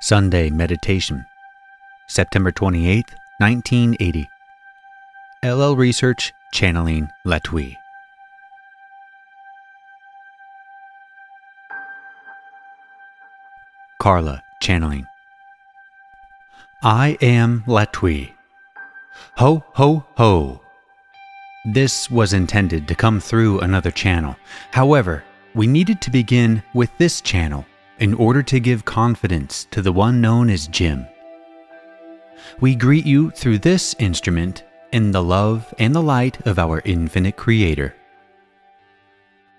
Sunday 0.00 0.50
Meditation, 0.50 1.24
September 2.06 2.52
28th, 2.52 3.14
1980. 3.38 4.28
LL 5.42 5.74
Research 5.74 6.34
Channeling 6.52 7.08
Latwii. 7.26 7.76
Carla 13.98 14.42
Channeling. 14.60 15.06
I 16.82 17.16
am 17.22 17.64
Latwii. 17.66 18.32
Ho, 19.38 19.64
ho, 19.72 20.04
ho. 20.18 20.60
This 21.64 22.10
was 22.10 22.34
intended 22.34 22.86
to 22.86 22.94
come 22.94 23.18
through 23.18 23.60
another 23.60 23.90
channel. 23.90 24.36
However, 24.72 25.24
we 25.54 25.66
needed 25.66 26.02
to 26.02 26.10
begin 26.10 26.62
with 26.74 26.90
this 26.98 27.22
channel 27.22 27.64
in 27.98 28.14
order 28.14 28.42
to 28.42 28.60
give 28.60 28.84
confidence 28.84 29.66
to 29.70 29.82
the 29.82 29.92
one 29.92 30.20
known 30.20 30.50
as 30.50 30.68
Jim. 30.68 31.06
We 32.60 32.74
greet 32.74 33.06
you 33.06 33.30
through 33.30 33.58
this 33.58 33.94
instrument 33.98 34.64
in 34.92 35.10
the 35.12 35.22
love 35.22 35.72
and 35.78 35.94
the 35.94 36.02
light 36.02 36.46
of 36.46 36.58
our 36.58 36.82
infinite 36.84 37.36
Creator. 37.36 37.94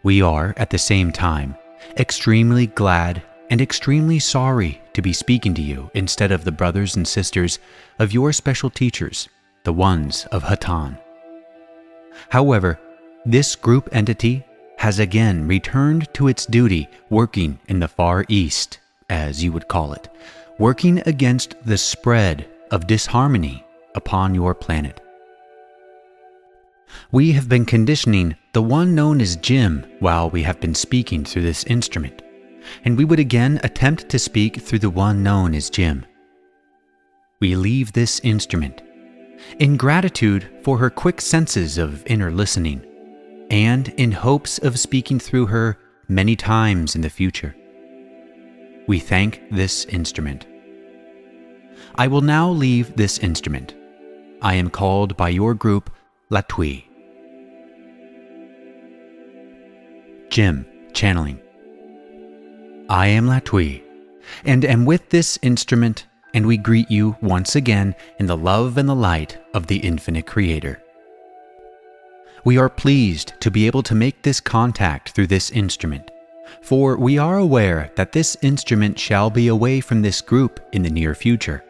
We 0.03 0.21
are, 0.21 0.53
at 0.57 0.69
the 0.69 0.77
same 0.77 1.11
time, 1.11 1.55
extremely 1.97 2.67
glad 2.67 3.21
and 3.49 3.61
extremely 3.61 4.19
sorry 4.19 4.81
to 4.93 5.01
be 5.01 5.13
speaking 5.13 5.53
to 5.55 5.61
you 5.61 5.91
instead 5.93 6.31
of 6.31 6.43
the 6.43 6.51
brothers 6.51 6.95
and 6.95 7.07
sisters 7.07 7.59
of 7.99 8.13
your 8.13 8.31
special 8.33 8.69
teachers, 8.69 9.29
the 9.63 9.73
ones 9.73 10.25
of 10.31 10.43
Hatonn. 10.43 10.97
However, 12.29 12.79
this 13.25 13.55
group 13.55 13.89
entity 13.91 14.45
has 14.77 14.99
again 14.99 15.47
returned 15.47 16.11
to 16.13 16.27
its 16.27 16.45
duty 16.45 16.87
working 17.09 17.59
in 17.67 17.79
the 17.79 17.87
Far 17.87 18.25
East, 18.29 18.79
as 19.09 19.43
you 19.43 19.51
would 19.51 19.67
call 19.67 19.93
it, 19.93 20.07
working 20.59 21.01
against 21.05 21.55
the 21.65 21.77
spread 21.77 22.47
of 22.71 22.87
disharmony 22.87 23.65
upon 23.95 24.35
your 24.35 24.53
planet. 24.53 25.01
We 27.11 27.31
have 27.33 27.49
been 27.49 27.65
conditioning 27.65 28.35
the 28.53 28.61
one 28.61 28.95
known 28.95 29.19
as 29.19 29.35
Jim 29.35 29.85
while 29.99 30.29
we 30.29 30.43
have 30.43 30.59
been 30.59 30.75
speaking 30.75 31.25
through 31.25 31.41
this 31.41 31.63
instrument, 31.65 32.21
and 32.85 32.97
we 32.97 33.05
would 33.05 33.19
again 33.19 33.59
attempt 33.63 34.09
to 34.09 34.19
speak 34.19 34.61
through 34.61 34.79
the 34.79 34.89
one 34.89 35.23
known 35.23 35.53
as 35.53 35.69
Jim. 35.69 36.05
We 37.39 37.55
leave 37.55 37.93
this 37.93 38.19
instrument 38.21 38.81
in 39.59 39.77
gratitude 39.77 40.49
for 40.63 40.77
her 40.77 40.89
quick 40.89 41.21
senses 41.21 41.77
of 41.77 42.05
inner 42.07 42.31
listening 42.31 42.85
and 43.49 43.89
in 43.89 44.11
hopes 44.11 44.57
of 44.59 44.79
speaking 44.79 45.19
through 45.19 45.47
her 45.47 45.77
many 46.07 46.35
times 46.35 46.95
in 46.95 47.01
the 47.01 47.09
future. 47.09 47.55
We 48.87 48.99
thank 48.99 49.41
this 49.51 49.85
instrument. 49.85 50.45
I 51.95 52.07
will 52.07 52.21
now 52.21 52.49
leave 52.49 52.95
this 52.95 53.17
instrument. 53.19 53.75
I 54.41 54.53
am 54.55 54.69
called 54.69 55.17
by 55.17 55.29
your 55.29 55.53
group 55.53 55.89
Latwii. 56.31 56.83
Jim, 60.29 60.65
channeling. 60.93 61.39
I 62.89 63.07
am 63.07 63.27
Latwii, 63.27 63.81
and 64.45 64.63
am 64.63 64.85
with 64.85 65.09
this 65.09 65.39
instrument, 65.41 66.05
and 66.33 66.45
we 66.45 66.57
greet 66.57 66.91
you 66.91 67.17
once 67.21 67.55
again 67.55 67.95
in 68.19 68.27
the 68.27 68.37
love 68.37 68.77
and 68.77 68.87
the 68.87 68.95
light 68.95 69.37
of 69.53 69.67
the 69.67 69.77
infinite 69.77 70.27
Creator. 70.27 70.81
We 72.47 72.57
are 72.57 72.69
pleased 72.69 73.33
to 73.41 73.51
be 73.51 73.67
able 73.67 73.83
to 73.83 73.93
make 73.93 74.21
this 74.21 74.39
contact 74.39 75.09
through 75.09 75.27
this 75.27 75.51
instrument, 75.51 76.09
for 76.61 76.95
we 76.95 77.17
are 77.17 77.37
aware 77.37 77.91
that 77.97 78.13
this 78.13 78.37
instrument 78.41 78.97
shall 78.97 79.29
be 79.29 79.49
away 79.49 79.81
from 79.81 80.01
this 80.01 80.21
group 80.21 80.61
in 80.71 80.81
the 80.81 80.89
near 80.89 81.13
future, 81.13 81.65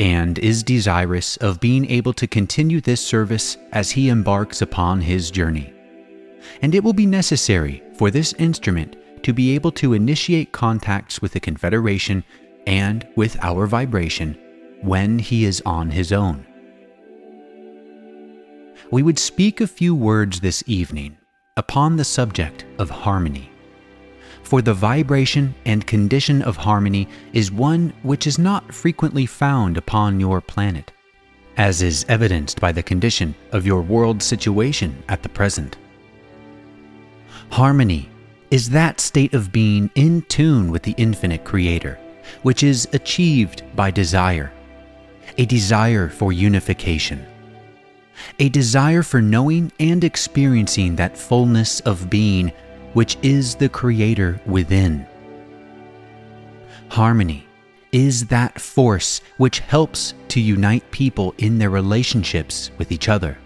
and 0.00 0.36
is 0.40 0.64
desirous 0.64 1.36
of 1.36 1.60
being 1.60 1.88
able 1.88 2.12
to 2.14 2.26
continue 2.26 2.80
this 2.80 3.00
service 3.00 3.56
as 3.70 3.92
he 3.92 4.08
embarks 4.08 4.60
upon 4.60 5.00
his 5.00 5.30
journey. 5.30 5.72
And 6.60 6.74
it 6.74 6.82
will 6.82 6.92
be 6.92 7.06
necessary 7.06 7.84
for 7.94 8.10
this 8.10 8.32
instrument 8.32 8.96
to 9.22 9.32
be 9.32 9.54
able 9.54 9.70
to 9.70 9.92
initiate 9.92 10.50
contacts 10.50 11.22
with 11.22 11.34
the 11.34 11.40
Confederation 11.40 12.24
and 12.66 13.06
with 13.14 13.36
our 13.44 13.68
vibration 13.68 14.36
when 14.82 15.20
he 15.20 15.44
is 15.44 15.62
on 15.64 15.90
his 15.90 16.10
own 16.10 16.44
we 18.90 19.02
would 19.02 19.18
speak 19.18 19.60
a 19.60 19.66
few 19.66 19.94
words 19.94 20.40
this 20.40 20.62
evening 20.66 21.16
upon 21.56 21.96
the 21.96 22.04
subject 22.04 22.64
of 22.78 22.88
harmony. 22.90 23.50
For 24.42 24.62
the 24.62 24.74
vibration 24.74 25.54
and 25.64 25.86
condition 25.86 26.42
of 26.42 26.56
harmony 26.56 27.08
is 27.32 27.50
one 27.50 27.92
which 28.02 28.26
is 28.26 28.38
not 28.38 28.72
frequently 28.72 29.26
found 29.26 29.76
upon 29.76 30.20
your 30.20 30.40
planet, 30.40 30.92
as 31.56 31.82
is 31.82 32.04
evidenced 32.08 32.60
by 32.60 32.70
the 32.70 32.82
condition 32.82 33.34
of 33.50 33.66
your 33.66 33.82
world 33.82 34.22
situation 34.22 35.02
at 35.08 35.22
the 35.22 35.28
present. 35.28 35.76
Harmony 37.50 38.08
is 38.52 38.70
that 38.70 39.00
state 39.00 39.34
of 39.34 39.50
being 39.50 39.90
in 39.96 40.22
tune 40.22 40.70
with 40.70 40.84
the 40.84 40.94
infinite 40.96 41.44
Creator, 41.44 41.98
which 42.42 42.62
is 42.62 42.86
achieved 42.92 43.64
by 43.74 43.90
desire, 43.90 44.52
a 45.38 45.46
desire 45.46 46.08
for 46.08 46.32
unification 46.32 47.26
a 48.38 48.48
desire 48.48 49.02
for 49.02 49.22
knowing 49.22 49.72
and 49.80 50.04
experiencing 50.04 50.96
that 50.96 51.16
fullness 51.16 51.80
of 51.80 52.10
being 52.10 52.52
which 52.92 53.16
is 53.22 53.54
the 53.54 53.68
Creator 53.68 54.40
within. 54.46 55.06
Harmony 56.88 57.46
is 57.92 58.26
that 58.26 58.60
force 58.60 59.20
which 59.38 59.60
helps 59.60 60.14
to 60.28 60.40
unite 60.40 60.90
people 60.90 61.34
in 61.38 61.58
their 61.58 61.70
relationships 61.70 62.70
with 62.78 62.92
each 62.92 63.08
other. 63.08 63.38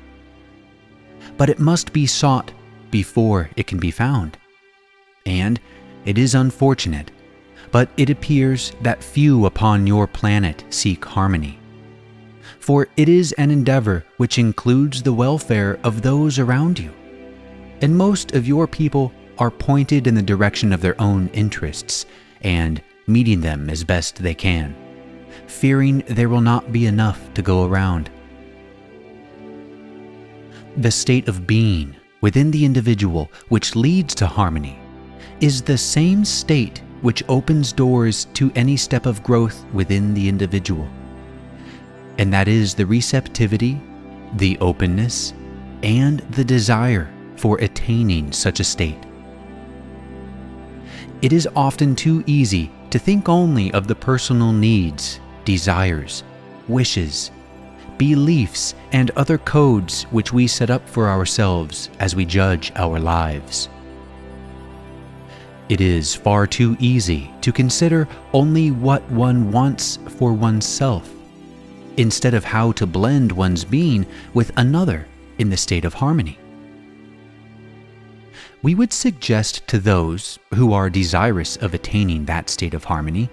But 1.37 1.51
it 1.51 1.59
must 1.59 1.93
be 1.93 2.07
sought 2.07 2.53
before 2.91 3.51
it 3.57 3.67
can 3.67 3.79
be 3.79 3.91
found. 3.91 4.37
And 5.27 5.61
it 6.05 6.19
is 6.19 6.35
unfortunate, 6.35 7.11
but 7.71 7.91
it 7.97 8.11
appears 8.11 8.73
that 8.83 9.05
few 9.05 9.47
upon 9.47 9.87
your 9.87 10.07
planet 10.07 10.65
seek 10.71 11.05
harmony 11.05 11.60
for 12.71 12.87
it 12.97 13.09
is 13.09 13.33
an 13.33 13.51
endeavor 13.51 14.05
which 14.19 14.39
includes 14.39 15.03
the 15.03 15.13
welfare 15.13 15.81
of 15.83 16.03
those 16.03 16.39
around 16.39 16.79
you. 16.79 16.95
And 17.81 17.99
most 17.99 18.31
of 18.37 18.47
your 18.47 18.69
people 18.69 19.13
are 19.39 19.51
pointed 19.51 20.07
in 20.07 20.15
the 20.15 20.23
direction 20.23 20.73
of 20.73 20.81
their 20.81 20.95
own 21.03 21.27
interests 21.33 22.07
and 22.43 22.81
meeting 23.09 23.41
them 23.41 23.69
as 23.69 23.83
best 23.83 24.23
they 24.23 24.35
can, 24.35 24.77
fearing 25.49 26.05
there 26.07 26.29
will 26.29 26.41
not 26.41 26.71
be 26.71 26.87
enough 26.87 27.35
to 27.35 27.43
go 27.43 27.65
around. 27.65 28.09
The 30.77 30.93
state 30.93 31.27
of 31.27 31.49
being 31.49 31.97
within 32.21 32.53
the 32.53 32.65
individual 32.65 33.33
which 33.49 33.75
leads 33.75 34.15
to 34.15 34.29
harmony 34.29 34.79
is 35.41 35.61
the 35.61 35.77
same 35.77 36.25
state 36.25 36.85
which 37.01 37.25
opens 37.29 37.73
doors 37.73 38.27
to 38.35 38.53
any 38.55 38.77
step 38.77 39.07
of 39.07 39.25
growth 39.25 39.65
within 39.73 40.15
the 40.15 40.29
individual 40.29 40.89
and 42.21 42.31
that 42.35 42.49
is 42.49 42.75
the 42.75 42.85
receptivity, 42.85 43.81
the 44.37 44.59
openness, 44.59 45.33
and 45.83 46.21
the 46.33 46.45
desire 46.45 47.11
for 47.37 47.57
attaining 47.61 48.31
such 48.31 48.61
a 48.61 48.65
state. 48.65 49.07
It 51.23 51.33
is 51.33 51.49
often 51.57 51.97
too 51.97 52.23
easy 52.27 52.71
to 52.91 52.99
think 52.99 53.31
only 53.31 53.73
of 53.73 53.87
the 53.87 53.95
personal 53.95 54.53
needs, 54.53 55.19
desires, 55.47 56.23
wishes, 56.69 57.31
beliefs, 57.97 58.75
and 58.93 59.11
other 59.13 59.39
codes 59.39 60.03
which 60.11 60.31
we 60.31 60.47
set 60.47 60.69
up 60.69 60.87
for 60.87 61.09
ourselves 61.09 61.89
as 62.01 62.15
we 62.15 62.27
judge 62.27 62.71
our 62.77 63.01
lives. 63.01 63.71
It 65.71 65.81
is 65.81 66.15
far 66.15 66.47
too 66.47 66.77
easy 66.81 67.31
to 67.41 67.51
consider 67.51 68.07
only 68.35 68.73
what 68.73 69.11
one 69.11 69.51
wants 69.51 69.99
for 70.19 70.35
oneself 70.35 71.11
instead 71.97 72.35
of 72.35 72.45
how 72.45 72.73
to 72.73 72.87
blend 72.87 73.33
one's 73.33 73.65
being 73.65 74.07
with 74.35 74.53
another 74.57 75.07
in 75.39 75.51
the 75.51 75.57
state 75.57 75.85
of 75.85 75.95
harmony. 75.95 76.39
We 78.63 78.75
would 78.75 78.93
suggest 78.93 79.67
to 79.69 79.79
those 79.79 80.39
who 80.55 80.73
are 80.73 80.91
desirous 80.91 81.57
of 81.57 81.73
attaining 81.73 82.27
that 82.27 82.51
state 82.51 82.75
of 82.75 82.85
harmony 82.85 83.31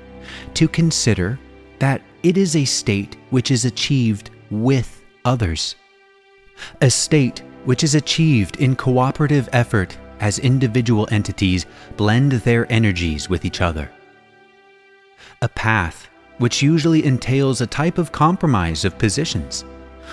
to 0.53 0.67
consider 0.67 1.37
that 1.79 2.01
it 2.23 2.37
is 2.37 2.55
a 2.55 2.65
state 2.65 3.17
which 3.29 3.51
is 3.51 3.65
achieved 3.65 4.29
with 4.49 5.01
others, 5.25 5.75
a 6.81 6.89
state 6.89 7.43
which 7.65 7.83
is 7.83 7.95
achieved 7.95 8.55
in 8.57 8.75
cooperative 8.75 9.49
effort 9.51 9.97
as 10.19 10.39
individual 10.39 11.07
entities 11.11 11.65
blend 11.97 12.31
their 12.31 12.71
energies 12.71 13.29
with 13.29 13.45
each 13.45 13.61
other, 13.61 13.91
a 15.41 15.49
path 15.49 16.06
which 16.37 16.61
usually 16.61 17.05
entails 17.05 17.61
a 17.61 17.67
type 17.67 17.97
of 17.97 18.11
compromise 18.11 18.85
of 18.85 18.97
positions, 18.97 19.65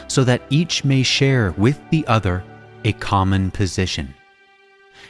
so 0.08 0.24
that 0.24 0.42
each 0.50 0.84
may 0.84 1.02
share 1.02 1.52
with 1.52 1.78
the 1.90 2.06
other 2.06 2.42
a 2.84 2.92
common 2.92 3.50
position. 3.50 4.14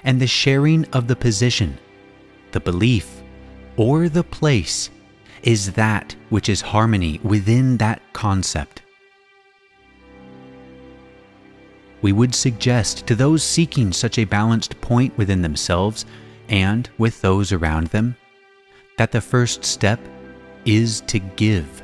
And 0.04 0.20
the 0.20 0.26
sharing 0.26 0.84
of 0.92 1.06
the 1.06 1.16
position, 1.16 1.78
the 2.52 2.60
belief, 2.60 3.22
or 3.76 4.08
the 4.08 4.24
place 4.24 4.90
is 5.42 5.72
that 5.72 6.14
which 6.30 6.48
is 6.48 6.60
harmony 6.60 7.20
within 7.22 7.76
that 7.78 8.00
concept. 8.12 8.82
We 12.02 12.12
would 12.12 12.34
suggest 12.34 13.06
to 13.06 13.14
those 13.14 13.42
seeking 13.42 13.92
such 13.92 14.18
a 14.18 14.24
balanced 14.24 14.78
point 14.80 15.16
within 15.16 15.42
themselves 15.42 16.04
and 16.48 16.88
with 16.98 17.20
those 17.22 17.52
around 17.52 17.88
them 17.88 18.16
that 18.98 19.10
the 19.10 19.20
first 19.20 19.64
step 19.64 19.98
is 20.64 21.00
to 21.02 21.18
give. 21.18 21.82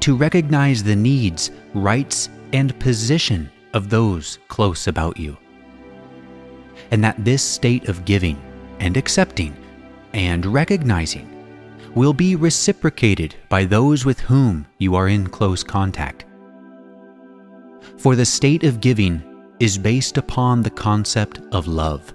To 0.00 0.16
recognize 0.16 0.82
the 0.82 0.96
needs, 0.96 1.50
rights, 1.74 2.28
and 2.52 2.78
position 2.78 3.50
of 3.74 3.90
those 3.90 4.38
close 4.48 4.86
about 4.86 5.16
you. 5.16 5.36
And 6.90 7.02
that 7.02 7.24
this 7.24 7.42
state 7.42 7.88
of 7.88 8.04
giving 8.04 8.40
and 8.80 8.96
accepting 8.96 9.56
and 10.12 10.44
recognizing 10.44 11.28
will 11.94 12.12
be 12.12 12.36
reciprocated 12.36 13.34
by 13.48 13.64
those 13.64 14.04
with 14.04 14.20
whom 14.20 14.66
you 14.78 14.94
are 14.94 15.08
in 15.08 15.26
close 15.26 15.62
contact. 15.62 16.24
For 17.98 18.16
the 18.16 18.24
state 18.24 18.64
of 18.64 18.80
giving 18.80 19.22
is 19.60 19.78
based 19.78 20.18
upon 20.18 20.62
the 20.62 20.70
concept 20.70 21.40
of 21.52 21.66
love. 21.66 22.12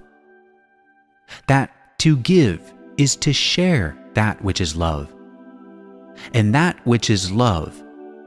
That 1.48 1.72
to 2.00 2.18
give 2.18 2.74
is 2.98 3.16
to 3.18 3.34
share 3.34 3.98
that 4.14 4.42
which 4.44 4.62
is 4.62 4.76
love. 4.76 5.14
And 6.34 6.54
that 6.54 6.78
which 6.86 7.10
is 7.10 7.32
love 7.32 7.84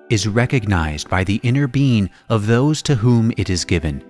is 0.09 0.27
recognized 0.27 1.09
by 1.09 1.25
the 1.25 1.41
inner 1.43 1.67
being 1.67 2.11
of 2.29 2.47
those 2.47 2.83
to 2.83 2.95
whom 2.95 3.33
it 3.37 3.49
is 3.49 3.65
given, 3.65 4.03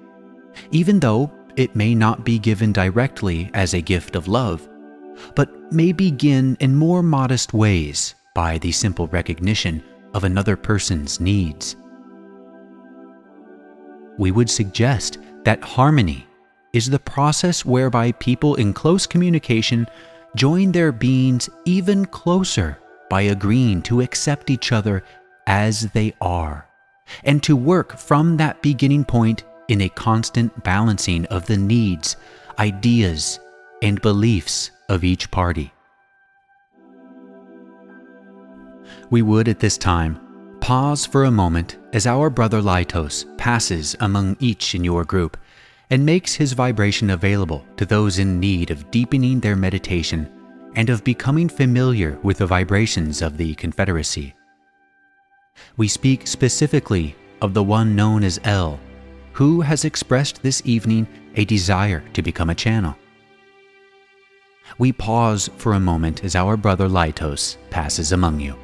even 0.71 0.99
though 0.99 1.31
it 1.57 1.77
may 1.77 1.95
not 1.95 2.25
be 2.25 2.39
given 2.39 2.73
directly 2.73 3.51
as 3.55 3.75
a 3.75 3.81
gift 3.81 4.17
of 4.17 4.29
love, 4.29 4.67
but 5.35 5.73
may 5.73 5.93
begin 5.93 6.57
in 6.61 6.75
more 6.75 7.03
modest 7.03 7.53
ways 7.53 8.15
by 8.35 8.59
the 8.59 8.73
simple 8.73 9.07
recognition 9.09 9.83
of 10.15 10.25
another 10.25 10.57
person's 10.57 11.21
needs. 11.21 11.77
We 14.19 14.31
would 14.31 14.51
suggest 14.51 15.19
that 15.45 15.63
harmony 15.63 16.27
is 16.73 16.89
the 16.89 16.99
process 16.99 17.65
whereby 17.65 18.13
people 18.13 18.55
in 18.55 18.73
close 18.73 19.07
communication 19.07 19.87
join 20.37 20.73
their 20.73 20.93
beings 20.93 21.49
even 21.65 22.07
closer 22.07 22.79
by 23.11 23.23
agreeing 23.23 23.83
to 23.83 24.01
accept 24.01 24.49
each 24.49 24.73
other 24.73 25.05
as 25.47 25.91
they 25.93 26.15
are, 26.23 26.67
and 27.25 27.43
to 27.43 27.55
work 27.55 27.99
from 27.99 28.39
that 28.39 28.63
beginning 28.63 29.05
point 29.05 29.43
in 29.69 29.83
a 29.83 29.89
constant 29.91 30.65
balancing 30.65 31.27
of 31.27 31.45
the 31.47 31.57
needs, 31.57 32.17
ideas, 32.59 33.39
and 33.83 34.01
beliefs 34.01 34.71
of 34.89 35.05
each 35.05 35.31
party. 35.31 35.73
We 39.11 39.23
would 39.23 39.49
at 39.49 39.59
this 39.59 39.77
time 39.77 40.19
pause 40.61 41.05
for 41.05 41.25
a 41.25 41.31
moment 41.31 41.79
as 41.93 42.07
our 42.07 42.31
brother 42.31 42.63
Laitos 42.63 43.27
passes 43.37 43.97
among 44.01 44.37
each 44.39 44.75
in 44.75 44.85
your 44.85 45.05
group 45.05 45.37
and 45.91 46.07
makes 46.07 46.35
his 46.35 46.53
vibration 46.53 47.11
available 47.11 47.67
to 47.77 47.85
those 47.85 48.21
in 48.21 48.39
need 48.39 48.71
of 48.71 48.89
deepening 48.93 49.41
their 49.41 49.57
meditation 49.57 50.29
and 50.75 50.91
of 50.91 51.05
becoming 51.05 51.49
familiar 51.49 52.19
with 52.23 52.39
the 52.39 52.47
vibrations 52.47 53.23
of 53.23 53.37
the 53.37 53.55
Confederacy. 53.55 54.35
We 55.77 55.89
speak 55.89 56.27
specifically 56.27 57.17
of 57.43 57.55
the 57.55 57.63
one 57.63 57.97
known 57.97 58.23
as 58.23 58.41
L, 58.45 58.79
who 59.33 59.61
has 59.61 59.85
expressed 59.85 60.43
this 60.43 60.63
evening 60.65 61.07
a 61.37 61.45
desire 61.45 62.03
to 62.13 62.23
become 62.23 62.51
a 62.51 62.55
channel. 62.55 62.97
We 64.79 64.93
pause 64.93 65.51
for 65.57 65.73
a 65.73 65.81
moment 65.81 66.25
as 66.25 66.37
our 66.37 66.57
brother 66.57 66.89
Laitos 66.89 67.57
passes 67.71 68.13
among 68.13 68.41
you. 68.41 68.57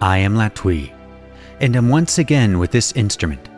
I 0.00 0.18
am 0.18 0.34
Latwii, 0.34 0.92
and 1.60 1.74
am 1.74 1.88
once 1.88 2.18
again 2.18 2.58
with 2.58 2.70
this 2.70 2.92
instrument. 2.92 3.48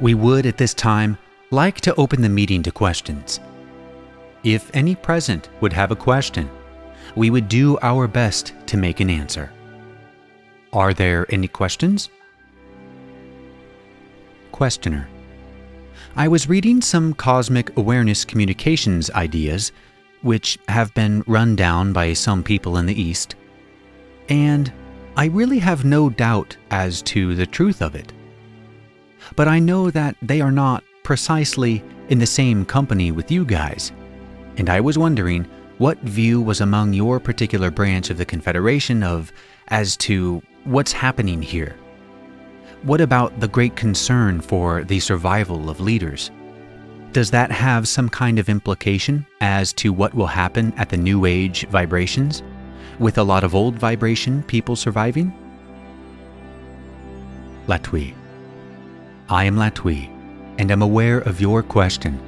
We 0.00 0.14
would 0.14 0.46
at 0.46 0.56
this 0.56 0.74
time 0.74 1.18
like 1.50 1.80
to 1.82 1.94
open 1.96 2.22
the 2.22 2.28
meeting 2.28 2.62
to 2.62 2.72
questions. 2.72 3.40
If 4.44 4.70
any 4.74 4.94
present 4.94 5.48
would 5.60 5.72
have 5.72 5.90
a 5.90 5.96
question, 5.96 6.50
we 7.14 7.30
would 7.30 7.48
do 7.48 7.78
our 7.82 8.08
best 8.08 8.54
to 8.66 8.76
make 8.76 9.00
an 9.00 9.10
answer. 9.10 9.50
Are 10.72 10.94
there 10.94 11.26
any 11.28 11.48
questions? 11.48 12.08
Questioner 14.50 15.08
I 16.16 16.28
was 16.28 16.48
reading 16.48 16.82
some 16.82 17.14
cosmic 17.14 17.76
awareness 17.76 18.24
communications 18.24 19.10
ideas, 19.12 19.72
which 20.20 20.58
have 20.68 20.92
been 20.94 21.24
run 21.26 21.56
down 21.56 21.92
by 21.92 22.12
some 22.12 22.42
people 22.42 22.76
in 22.76 22.86
the 22.86 23.00
East, 23.00 23.34
and 24.28 24.70
I 25.16 25.26
really 25.26 25.58
have 25.58 25.84
no 25.84 26.10
doubt 26.10 26.56
as 26.70 27.02
to 27.02 27.34
the 27.34 27.46
truth 27.46 27.80
of 27.80 27.94
it. 27.94 28.12
But 29.36 29.48
I 29.48 29.58
know 29.58 29.90
that 29.90 30.16
they 30.22 30.40
are 30.40 30.52
not 30.52 30.84
precisely 31.02 31.82
in 32.08 32.18
the 32.18 32.26
same 32.26 32.64
company 32.64 33.12
with 33.12 33.30
you 33.30 33.44
guys, 33.44 33.92
and 34.56 34.68
I 34.68 34.80
was 34.80 34.98
wondering 34.98 35.46
what 35.78 35.98
view 36.00 36.40
was 36.40 36.60
among 36.60 36.92
your 36.92 37.18
particular 37.18 37.70
branch 37.70 38.10
of 38.10 38.18
the 38.18 38.24
Confederation 38.24 39.02
of 39.02 39.32
as 39.68 39.96
to 39.98 40.42
what's 40.64 40.92
happening 40.92 41.42
here. 41.42 41.76
What 42.82 43.00
about 43.00 43.40
the 43.40 43.48
great 43.48 43.76
concern 43.76 44.40
for 44.40 44.84
the 44.84 45.00
survival 45.00 45.70
of 45.70 45.80
leaders? 45.80 46.30
Does 47.12 47.30
that 47.30 47.50
have 47.50 47.88
some 47.88 48.08
kind 48.08 48.38
of 48.38 48.48
implication 48.48 49.26
as 49.40 49.72
to 49.74 49.92
what 49.92 50.14
will 50.14 50.26
happen 50.26 50.72
at 50.76 50.88
the 50.88 50.96
New 50.96 51.24
Age 51.24 51.66
vibrations? 51.68 52.42
with 52.98 53.18
a 53.18 53.22
lot 53.22 53.44
of 53.44 53.54
old 53.54 53.74
vibration 53.74 54.42
people 54.44 54.76
surviving? 54.76 55.32
Latwii. 57.66 58.14
I 59.28 59.44
am 59.44 59.56
Latwii, 59.56 60.08
and 60.58 60.70
am 60.70 60.82
aware 60.82 61.18
of 61.18 61.40
your 61.40 61.62
question, 61.62 62.20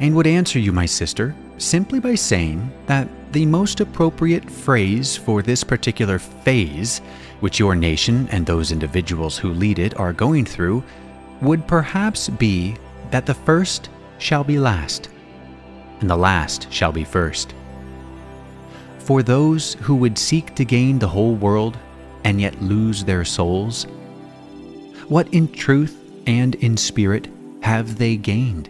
and 0.00 0.14
would 0.14 0.26
answer 0.26 0.58
you, 0.58 0.72
my 0.72 0.86
sister, 0.86 1.34
simply 1.58 2.00
by 2.00 2.14
saying 2.14 2.70
that 2.86 3.08
the 3.32 3.46
most 3.46 3.80
appropriate 3.80 4.50
phrase 4.50 5.16
for 5.16 5.42
this 5.42 5.62
particular 5.62 6.18
phase, 6.18 6.98
which 7.40 7.58
your 7.58 7.74
nation 7.74 8.28
and 8.30 8.44
those 8.44 8.72
individuals 8.72 9.36
who 9.36 9.52
lead 9.52 9.78
it 9.78 9.98
are 9.98 10.12
going 10.12 10.44
through, 10.44 10.82
would 11.40 11.66
perhaps 11.66 12.28
be 12.28 12.76
that 13.10 13.26
the 13.26 13.34
first 13.34 13.88
shall 14.18 14.44
be 14.44 14.58
last, 14.58 15.08
and 16.00 16.08
the 16.08 16.16
last 16.16 16.72
shall 16.72 16.92
be 16.92 17.04
first 17.04 17.54
for 19.10 19.24
those 19.24 19.74
who 19.80 19.96
would 19.96 20.16
seek 20.16 20.54
to 20.54 20.64
gain 20.64 20.96
the 20.96 21.08
whole 21.08 21.34
world 21.34 21.76
and 22.22 22.40
yet 22.40 22.62
lose 22.62 23.02
their 23.02 23.24
souls? 23.24 23.88
What 25.08 25.26
in 25.34 25.50
truth 25.50 25.99
and 26.26 26.54
in 26.56 26.76
spirit 26.76 27.28
have 27.62 27.98
they 27.98 28.16
gained? 28.16 28.68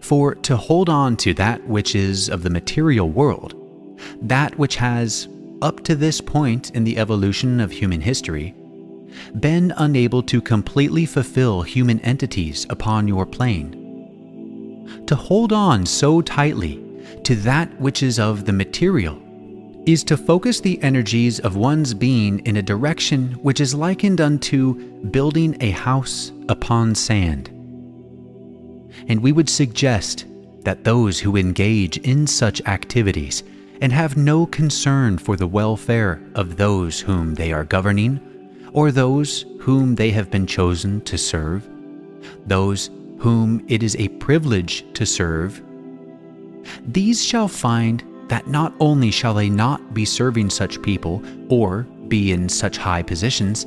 For 0.00 0.34
to 0.34 0.56
hold 0.56 0.88
on 0.88 1.16
to 1.18 1.34
that 1.34 1.66
which 1.66 1.94
is 1.94 2.28
of 2.28 2.42
the 2.42 2.50
material 2.50 3.08
world, 3.08 3.54
that 4.22 4.58
which 4.58 4.76
has, 4.76 5.28
up 5.62 5.82
to 5.84 5.94
this 5.94 6.20
point 6.20 6.70
in 6.70 6.84
the 6.84 6.98
evolution 6.98 7.60
of 7.60 7.70
human 7.70 8.00
history, 8.00 8.54
been 9.40 9.72
unable 9.76 10.22
to 10.24 10.40
completely 10.40 11.06
fulfill 11.06 11.62
human 11.62 12.00
entities 12.00 12.66
upon 12.68 13.08
your 13.08 13.24
plane. 13.24 13.82
To 15.06 15.16
hold 15.16 15.52
on 15.52 15.86
so 15.86 16.20
tightly 16.20 16.82
to 17.24 17.34
that 17.36 17.80
which 17.80 18.02
is 18.02 18.18
of 18.18 18.44
the 18.44 18.52
material 18.52 19.20
is 19.86 20.04
to 20.04 20.16
focus 20.16 20.60
the 20.60 20.82
energies 20.82 21.38
of 21.40 21.56
one's 21.56 21.94
being 21.94 22.40
in 22.40 22.56
a 22.56 22.62
direction 22.62 23.32
which 23.34 23.60
is 23.60 23.74
likened 23.74 24.20
unto 24.20 24.74
building 25.10 25.56
a 25.60 25.70
house 25.70 26.32
upon 26.48 26.94
sand. 26.94 27.48
And 29.08 29.22
we 29.22 29.32
would 29.32 29.48
suggest 29.48 30.26
that 30.62 30.84
those 30.84 31.20
who 31.20 31.36
engage 31.36 31.98
in 31.98 32.26
such 32.26 32.60
activities 32.66 33.44
and 33.80 33.92
have 33.92 34.16
no 34.16 34.46
concern 34.46 35.18
for 35.18 35.36
the 35.36 35.46
welfare 35.46 36.20
of 36.34 36.56
those 36.56 37.00
whom 37.00 37.34
they 37.34 37.52
are 37.52 37.64
governing 37.64 38.20
or 38.72 38.90
those 38.90 39.44
whom 39.60 39.94
they 39.94 40.10
have 40.10 40.30
been 40.30 40.46
chosen 40.46 41.00
to 41.02 41.16
serve, 41.16 41.68
those 42.46 42.90
whom 43.18 43.64
it 43.68 43.82
is 43.82 43.94
a 43.96 44.08
privilege 44.08 44.84
to 44.94 45.06
serve 45.06 45.62
these 46.86 47.24
shall 47.24 47.48
find 47.48 48.04
that 48.28 48.46
not 48.46 48.74
only 48.80 49.10
shall 49.10 49.34
they 49.34 49.48
not 49.48 49.94
be 49.94 50.04
serving 50.04 50.50
such 50.50 50.82
people 50.82 51.22
or 51.48 51.82
be 52.08 52.32
in 52.32 52.48
such 52.48 52.76
high 52.76 53.02
positions, 53.02 53.66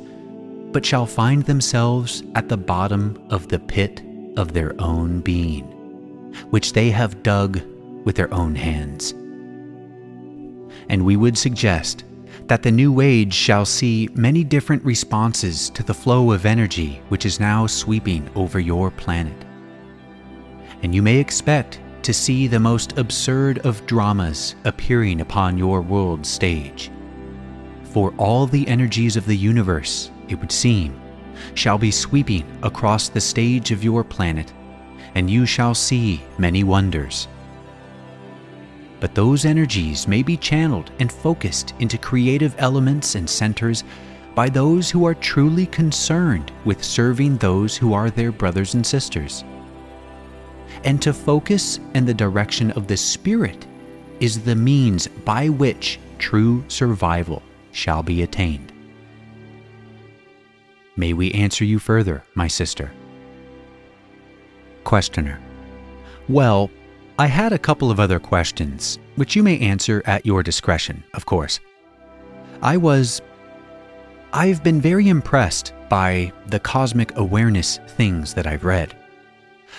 but 0.72 0.84
shall 0.84 1.06
find 1.06 1.44
themselves 1.44 2.22
at 2.34 2.48
the 2.48 2.56
bottom 2.56 3.20
of 3.30 3.48
the 3.48 3.58
pit 3.58 4.02
of 4.36 4.52
their 4.52 4.80
own 4.80 5.20
being, 5.20 5.64
which 6.50 6.72
they 6.72 6.90
have 6.90 7.22
dug 7.22 7.60
with 8.04 8.16
their 8.16 8.32
own 8.32 8.54
hands. 8.54 9.12
And 10.88 11.04
we 11.04 11.16
would 11.16 11.36
suggest 11.36 12.04
that 12.46 12.62
the 12.62 12.70
new 12.70 13.00
age 13.00 13.32
shall 13.32 13.64
see 13.64 14.08
many 14.14 14.42
different 14.42 14.84
responses 14.84 15.70
to 15.70 15.82
the 15.82 15.94
flow 15.94 16.32
of 16.32 16.46
energy 16.46 17.00
which 17.08 17.24
is 17.26 17.38
now 17.38 17.66
sweeping 17.66 18.28
over 18.34 18.58
your 18.58 18.90
planet. 18.90 19.36
And 20.82 20.94
you 20.94 21.02
may 21.02 21.18
expect 21.18 21.80
to 22.02 22.12
see 22.12 22.46
the 22.46 22.60
most 22.60 22.98
absurd 22.98 23.58
of 23.60 23.84
dramas 23.86 24.54
appearing 24.64 25.20
upon 25.20 25.58
your 25.58 25.80
world 25.80 26.24
stage. 26.24 26.90
For 27.84 28.14
all 28.16 28.46
the 28.46 28.66
energies 28.68 29.16
of 29.16 29.26
the 29.26 29.36
universe, 29.36 30.10
it 30.28 30.36
would 30.36 30.52
seem, 30.52 31.00
shall 31.54 31.78
be 31.78 31.90
sweeping 31.90 32.44
across 32.62 33.08
the 33.08 33.20
stage 33.20 33.70
of 33.70 33.84
your 33.84 34.04
planet, 34.04 34.52
and 35.14 35.28
you 35.28 35.46
shall 35.46 35.74
see 35.74 36.22
many 36.38 36.64
wonders. 36.64 37.28
But 39.00 39.14
those 39.14 39.44
energies 39.44 40.06
may 40.06 40.22
be 40.22 40.36
channeled 40.36 40.92
and 41.00 41.10
focused 41.10 41.74
into 41.78 41.98
creative 41.98 42.54
elements 42.58 43.14
and 43.14 43.28
centers 43.28 43.82
by 44.34 44.48
those 44.48 44.90
who 44.90 45.04
are 45.06 45.14
truly 45.14 45.66
concerned 45.66 46.52
with 46.64 46.84
serving 46.84 47.38
those 47.38 47.76
who 47.76 47.92
are 47.92 48.10
their 48.10 48.30
brothers 48.30 48.74
and 48.74 48.86
sisters. 48.86 49.42
And 50.84 51.00
to 51.02 51.12
focus 51.12 51.78
in 51.94 52.06
the 52.06 52.14
direction 52.14 52.70
of 52.72 52.86
the 52.86 52.96
Spirit 52.96 53.66
is 54.20 54.42
the 54.42 54.54
means 54.54 55.06
by 55.06 55.48
which 55.48 55.98
true 56.18 56.64
survival 56.68 57.42
shall 57.72 58.02
be 58.02 58.22
attained. 58.22 58.72
May 60.96 61.12
we 61.12 61.32
answer 61.32 61.64
you 61.64 61.78
further, 61.78 62.24
my 62.34 62.46
sister? 62.46 62.92
Questioner. 64.84 65.40
Well, 66.28 66.70
I 67.18 67.26
had 67.26 67.52
a 67.52 67.58
couple 67.58 67.90
of 67.90 68.00
other 68.00 68.18
questions, 68.18 68.98
which 69.16 69.36
you 69.36 69.42
may 69.42 69.58
answer 69.58 70.02
at 70.06 70.24
your 70.24 70.42
discretion, 70.42 71.04
of 71.14 71.26
course. 71.26 71.60
I 72.62 72.76
was. 72.76 73.22
I've 74.32 74.62
been 74.62 74.80
very 74.80 75.08
impressed 75.08 75.72
by 75.88 76.32
the 76.46 76.60
cosmic 76.60 77.16
awareness 77.16 77.78
things 77.88 78.32
that 78.34 78.46
I've 78.46 78.64
read. 78.64 78.96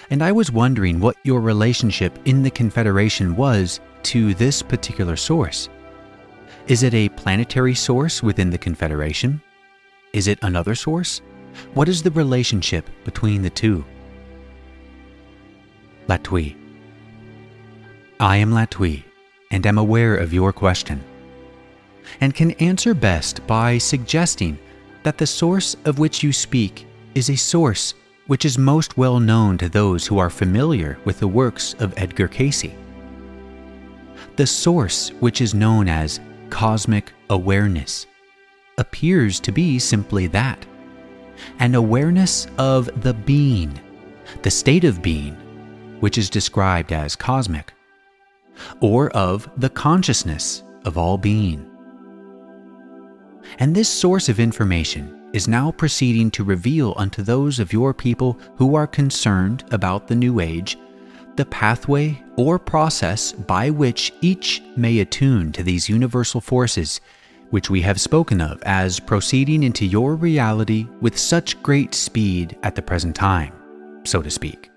And 0.09 0.23
I 0.23 0.31
was 0.31 0.51
wondering 0.51 0.99
what 0.99 1.17
your 1.23 1.41
relationship 1.41 2.17
in 2.25 2.43
the 2.43 2.51
Confederation 2.51 3.35
was 3.35 3.79
to 4.03 4.33
this 4.33 4.61
particular 4.61 5.15
source. 5.15 5.69
Is 6.67 6.83
it 6.83 6.93
a 6.93 7.09
planetary 7.09 7.75
source 7.75 8.21
within 8.21 8.49
the 8.49 8.57
Confederation? 8.57 9.41
Is 10.13 10.27
it 10.27 10.39
another 10.41 10.75
source? 10.75 11.21
What 11.73 11.89
is 11.89 12.03
the 12.03 12.11
relationship 12.11 12.89
between 13.03 13.41
the 13.41 13.49
two? 13.49 13.83
Latwii. 16.07 16.55
I 18.19 18.37
am 18.37 18.51
Latwii, 18.51 19.03
and 19.49 19.65
am 19.65 19.77
aware 19.77 20.15
of 20.15 20.33
your 20.33 20.53
question, 20.53 21.03
and 22.19 22.35
can 22.35 22.51
answer 22.51 22.93
best 22.93 23.45
by 23.47 23.77
suggesting 23.77 24.59
that 25.03 25.17
the 25.17 25.27
source 25.27 25.75
of 25.85 25.99
which 25.99 26.21
you 26.21 26.31
speak 26.31 26.85
is 27.15 27.29
a 27.29 27.35
source 27.35 27.93
which 28.31 28.45
is 28.45 28.57
most 28.57 28.95
well 28.97 29.19
known 29.19 29.57
to 29.57 29.67
those 29.67 30.07
who 30.07 30.17
are 30.17 30.29
familiar 30.29 30.97
with 31.03 31.19
the 31.19 31.27
works 31.27 31.73
of 31.79 31.93
Edgar 31.97 32.29
Cayce. 32.29 32.71
The 34.37 34.47
source, 34.47 35.09
which 35.19 35.41
is 35.41 35.53
known 35.53 35.89
as 35.89 36.21
cosmic 36.49 37.11
awareness, 37.29 38.07
appears 38.77 39.41
to 39.41 39.51
be 39.51 39.77
simply 39.79 40.27
that 40.27 40.65
an 41.59 41.75
awareness 41.75 42.47
of 42.57 43.03
the 43.03 43.13
being, 43.13 43.77
the 44.43 44.49
state 44.49 44.85
of 44.85 45.01
being, 45.01 45.33
which 45.99 46.17
is 46.17 46.29
described 46.29 46.93
as 46.93 47.17
cosmic, 47.17 47.73
or 48.79 49.09
of 49.09 49.51
the 49.57 49.69
consciousness 49.69 50.63
of 50.85 50.97
all 50.97 51.17
being. 51.17 51.69
And 53.59 53.75
this 53.75 53.89
source 53.89 54.29
of 54.29 54.39
information 54.39 55.20
is 55.33 55.47
now 55.47 55.71
proceeding 55.71 56.29
to 56.31 56.43
reveal 56.43 56.93
unto 56.97 57.21
those 57.21 57.59
of 57.59 57.73
your 57.73 57.93
people 57.93 58.39
who 58.55 58.75
are 58.75 58.87
concerned 58.87 59.63
about 59.71 60.07
the 60.07 60.15
New 60.15 60.39
Age 60.39 60.77
the 61.35 61.45
pathway 61.45 62.21
or 62.35 62.59
process 62.59 63.31
by 63.31 63.69
which 63.69 64.13
each 64.21 64.61
may 64.75 64.99
attune 64.99 65.51
to 65.51 65.63
these 65.63 65.89
universal 65.89 66.41
forces, 66.41 66.99
which 67.49 67.69
we 67.69 67.81
have 67.81 67.99
spoken 67.99 68.41
of 68.41 68.61
as 68.63 68.99
proceeding 68.99 69.63
into 69.63 69.85
your 69.85 70.15
reality 70.15 70.87
with 70.99 71.17
such 71.17 71.61
great 71.63 71.93
speed 71.95 72.57
at 72.63 72.75
the 72.75 72.81
present 72.81 73.15
time, 73.15 73.53
so 74.03 74.21
to 74.21 74.29
speak. 74.29 74.69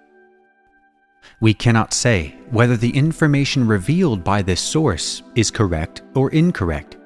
We 1.41 1.55
cannot 1.55 1.93
say 1.93 2.37
whether 2.51 2.77
the 2.77 2.97
information 2.97 3.67
revealed 3.67 4.23
by 4.23 4.43
this 4.43 4.61
source 4.61 5.23
is 5.35 5.51
correct 5.51 6.03
or 6.15 6.31
incorrect 6.31 6.97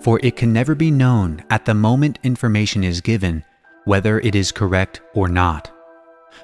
for 0.00 0.20
it 0.22 0.36
can 0.36 0.52
never 0.52 0.74
be 0.74 0.90
known 0.90 1.42
at 1.50 1.64
the 1.64 1.74
moment 1.74 2.18
information 2.22 2.84
is 2.84 3.00
given 3.00 3.44
whether 3.88 4.20
it 4.20 4.34
is 4.34 4.52
correct 4.52 5.00
or 5.14 5.28
not. 5.28 5.70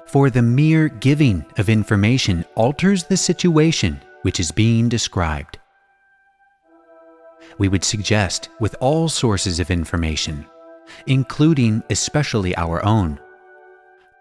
For 0.07 0.31
the 0.31 0.41
mere 0.41 0.89
giving 0.89 1.45
of 1.59 1.69
information 1.69 2.43
alters 2.55 3.03
the 3.03 3.17
situation 3.17 4.01
which 4.23 4.39
is 4.39 4.51
being 4.51 4.89
described. 4.89 5.59
We 7.59 7.67
would 7.67 7.83
suggest 7.83 8.49
with 8.59 8.75
all 8.79 9.07
sources 9.07 9.59
of 9.59 9.69
information, 9.69 10.47
including 11.05 11.83
especially 11.91 12.57
our 12.57 12.83
own, 12.83 13.19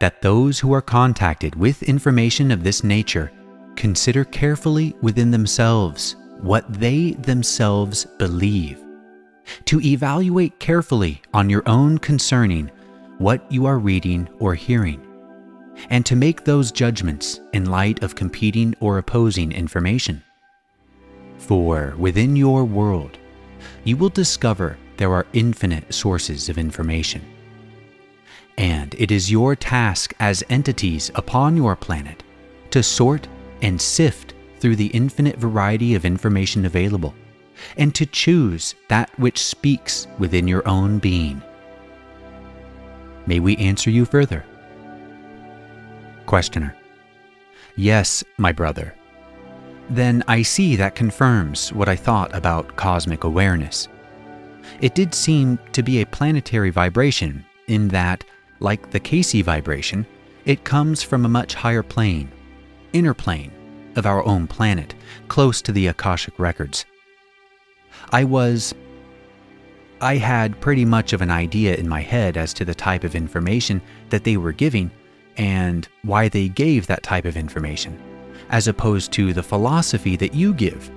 that 0.00 0.20
those 0.20 0.60
who 0.60 0.74
are 0.74 0.82
contacted 0.82 1.54
with 1.54 1.82
information 1.82 2.50
of 2.50 2.62
this 2.62 2.84
nature 2.84 3.32
consider 3.74 4.24
carefully 4.24 4.94
within 5.00 5.30
themselves 5.30 6.16
what 6.40 6.70
they 6.70 7.12
themselves 7.12 8.04
believe 8.18 8.83
to 9.66 9.80
evaluate 9.80 10.58
carefully 10.58 11.22
on 11.32 11.50
your 11.50 11.62
own 11.68 11.98
concerning 11.98 12.70
what 13.18 13.50
you 13.50 13.66
are 13.66 13.78
reading 13.78 14.28
or 14.38 14.54
hearing, 14.54 15.04
and 15.90 16.04
to 16.06 16.16
make 16.16 16.44
those 16.44 16.72
judgments 16.72 17.40
in 17.52 17.66
light 17.66 18.02
of 18.02 18.14
competing 18.14 18.74
or 18.80 18.98
opposing 18.98 19.52
information. 19.52 20.22
For 21.38 21.94
within 21.98 22.36
your 22.36 22.64
world, 22.64 23.18
you 23.84 23.96
will 23.96 24.08
discover 24.08 24.78
there 24.96 25.12
are 25.12 25.26
infinite 25.32 25.92
sources 25.92 26.48
of 26.48 26.58
information. 26.58 27.22
And 28.56 28.94
it 28.96 29.10
is 29.10 29.30
your 29.30 29.56
task 29.56 30.14
as 30.20 30.44
entities 30.48 31.10
upon 31.16 31.56
your 31.56 31.74
planet 31.74 32.22
to 32.70 32.82
sort 32.82 33.26
and 33.62 33.80
sift 33.80 34.34
through 34.60 34.76
the 34.76 34.86
infinite 34.88 35.36
variety 35.36 35.94
of 35.94 36.04
information 36.04 36.64
available 36.64 37.14
and 37.76 37.94
to 37.94 38.06
choose 38.06 38.74
that 38.88 39.10
which 39.18 39.42
speaks 39.42 40.06
within 40.18 40.48
your 40.48 40.66
own 40.68 40.98
being. 40.98 41.42
May 43.26 43.40
we 43.40 43.56
answer 43.56 43.90
you 43.90 44.04
further? 44.04 44.44
Questioner. 46.26 46.76
Yes, 47.76 48.22
my 48.38 48.52
brother. 48.52 48.94
Then 49.90 50.22
I 50.28 50.42
see 50.42 50.76
that 50.76 50.94
confirms 50.94 51.72
what 51.72 51.88
I 51.88 51.96
thought 51.96 52.34
about 52.34 52.76
cosmic 52.76 53.24
awareness. 53.24 53.88
It 54.80 54.94
did 54.94 55.14
seem 55.14 55.58
to 55.72 55.82
be 55.82 56.00
a 56.00 56.06
planetary 56.06 56.70
vibration, 56.70 57.44
in 57.66 57.88
that, 57.88 58.24
like 58.60 58.90
the 58.90 59.00
Cayce 59.00 59.42
vibration, 59.42 60.06
it 60.44 60.64
comes 60.64 61.02
from 61.02 61.24
a 61.24 61.28
much 61.28 61.54
higher 61.54 61.82
plane, 61.82 62.30
inner 62.92 63.14
plane, 63.14 63.52
of 63.96 64.06
our 64.06 64.24
own 64.26 64.46
planet, 64.46 64.94
close 65.28 65.62
to 65.62 65.72
the 65.72 65.86
Akashic 65.86 66.38
records. 66.38 66.84
I 68.10 68.24
was. 68.24 68.74
I 70.00 70.16
had 70.16 70.60
pretty 70.60 70.84
much 70.84 71.12
of 71.12 71.22
an 71.22 71.30
idea 71.30 71.76
in 71.76 71.88
my 71.88 72.00
head 72.00 72.36
as 72.36 72.52
to 72.54 72.64
the 72.64 72.74
type 72.74 73.04
of 73.04 73.14
information 73.14 73.80
that 74.10 74.24
they 74.24 74.36
were 74.36 74.52
giving 74.52 74.90
and 75.36 75.88
why 76.02 76.28
they 76.28 76.48
gave 76.48 76.86
that 76.86 77.02
type 77.02 77.24
of 77.24 77.36
information, 77.36 77.98
as 78.50 78.68
opposed 78.68 79.12
to 79.12 79.32
the 79.32 79.42
philosophy 79.42 80.16
that 80.16 80.34
you 80.34 80.52
give. 80.52 80.90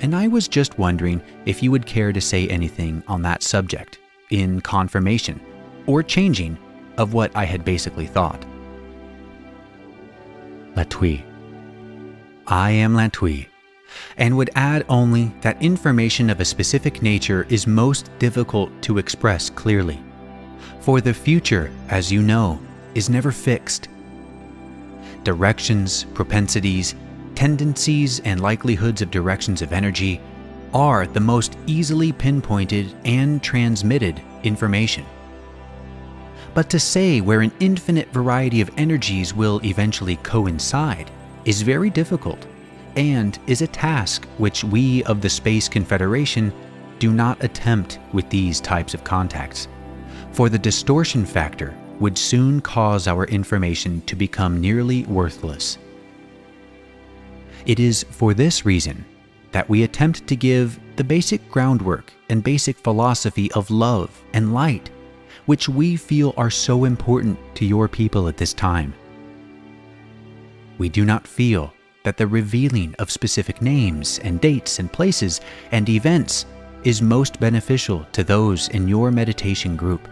And 0.00 0.14
I 0.14 0.28
was 0.28 0.48
just 0.48 0.78
wondering 0.78 1.22
if 1.44 1.62
you 1.62 1.70
would 1.70 1.84
care 1.84 2.12
to 2.12 2.20
say 2.20 2.48
anything 2.48 3.02
on 3.08 3.22
that 3.22 3.42
subject, 3.42 3.98
in 4.30 4.60
confirmation 4.60 5.40
or 5.86 6.02
changing 6.02 6.58
of 6.96 7.14
what 7.14 7.34
I 7.34 7.44
had 7.44 7.64
basically 7.64 8.06
thought. 8.06 8.44
Latwii. 10.74 11.24
I 12.46 12.70
am 12.70 12.94
Latwii, 12.94 13.46
and 14.16 14.36
would 14.36 14.50
add 14.54 14.84
only 14.88 15.32
that 15.40 15.62
information 15.62 16.30
of 16.30 16.40
a 16.40 16.44
specific 16.44 17.02
nature 17.02 17.46
is 17.48 17.66
most 17.66 18.10
difficult 18.18 18.70
to 18.82 18.98
express 18.98 19.50
clearly. 19.50 20.00
For 20.80 21.00
the 21.00 21.14
future, 21.14 21.70
as 21.88 22.10
you 22.10 22.22
know, 22.22 22.60
is 22.94 23.10
never 23.10 23.30
fixed. 23.30 23.88
Directions, 25.24 26.04
propensities, 26.14 26.94
tendencies, 27.34 28.20
and 28.20 28.40
likelihoods 28.40 29.02
of 29.02 29.10
directions 29.10 29.62
of 29.62 29.72
energy 29.72 30.20
are 30.74 31.06
the 31.06 31.20
most 31.20 31.56
easily 31.66 32.12
pinpointed 32.12 32.94
and 33.04 33.42
transmitted 33.42 34.20
information. 34.42 35.04
But 36.54 36.70
to 36.70 36.80
say 36.80 37.20
where 37.20 37.40
an 37.40 37.52
infinite 37.60 38.08
variety 38.12 38.60
of 38.60 38.70
energies 38.76 39.34
will 39.34 39.60
eventually 39.64 40.16
coincide 40.16 41.10
is 41.44 41.62
very 41.62 41.90
difficult 41.90 42.46
and 42.98 43.38
is 43.46 43.62
a 43.62 43.66
task 43.68 44.26
which 44.38 44.64
we 44.64 45.04
of 45.04 45.20
the 45.20 45.30
Space 45.30 45.68
Confederation 45.68 46.52
do 46.98 47.12
not 47.12 47.42
attempt 47.44 48.00
with 48.12 48.28
these 48.28 48.60
types 48.60 48.92
of 48.92 49.04
contacts, 49.04 49.68
for 50.32 50.48
the 50.48 50.58
distortion 50.58 51.24
factor 51.24 51.78
would 52.00 52.18
soon 52.18 52.60
cause 52.60 53.06
our 53.06 53.24
information 53.26 54.00
to 54.02 54.16
become 54.16 54.60
nearly 54.60 55.04
worthless. 55.04 55.78
It 57.66 57.78
is 57.78 58.04
for 58.10 58.34
this 58.34 58.66
reason 58.66 59.04
that 59.52 59.68
we 59.68 59.84
attempt 59.84 60.26
to 60.26 60.34
give 60.34 60.80
the 60.96 61.04
basic 61.04 61.48
groundwork 61.50 62.12
and 62.28 62.42
basic 62.42 62.76
philosophy 62.76 63.50
of 63.52 63.70
love 63.70 64.10
and 64.32 64.52
light, 64.52 64.90
which 65.46 65.68
we 65.68 65.94
feel 65.94 66.34
are 66.36 66.50
so 66.50 66.84
important 66.84 67.38
to 67.54 67.64
your 67.64 67.86
people 67.86 68.26
at 68.26 68.36
this 68.36 68.52
time. 68.52 68.92
We 70.78 70.88
do 70.88 71.04
not 71.04 71.28
feel 71.28 71.72
that 72.08 72.16
the 72.16 72.26
revealing 72.26 72.94
of 72.98 73.10
specific 73.10 73.60
names 73.60 74.18
and 74.20 74.40
dates 74.40 74.78
and 74.78 74.90
places 74.90 75.42
and 75.72 75.90
events 75.90 76.46
is 76.82 77.02
most 77.02 77.38
beneficial 77.38 78.06
to 78.12 78.24
those 78.24 78.68
in 78.68 78.88
your 78.88 79.10
meditation 79.10 79.76
group. 79.76 80.08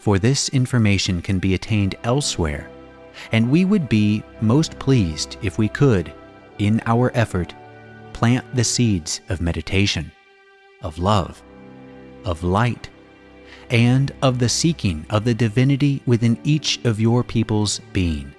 For 0.00 0.18
this 0.18 0.48
information 0.48 1.22
can 1.22 1.38
be 1.38 1.54
attained 1.54 1.94
elsewhere, 2.02 2.68
and 3.30 3.48
we 3.48 3.64
would 3.64 3.88
be 3.88 4.24
most 4.40 4.76
pleased 4.80 5.36
if 5.42 5.58
we 5.58 5.68
could, 5.68 6.12
in 6.58 6.82
our 6.86 7.12
effort, 7.14 7.54
plant 8.12 8.44
the 8.56 8.64
seeds 8.64 9.20
of 9.28 9.40
meditation, 9.40 10.10
of 10.82 10.98
love, 10.98 11.40
of 12.24 12.42
light, 12.42 12.90
and 13.70 14.10
of 14.22 14.40
the 14.40 14.48
seeking 14.48 15.06
of 15.10 15.22
the 15.22 15.34
divinity 15.34 16.02
within 16.04 16.36
each 16.42 16.84
of 16.84 16.98
your 16.98 17.22
people's 17.22 17.80
being. 17.92 18.34